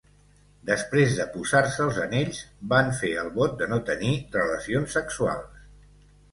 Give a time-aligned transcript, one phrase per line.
[0.69, 2.41] Després de posar-se els anells,
[2.73, 5.65] van fer el vot de no tenir relacions sexuals.